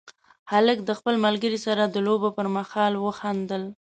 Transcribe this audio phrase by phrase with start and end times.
[0.51, 3.63] هلک د خپل ملګري سره د لوبو پر مهال وخندل.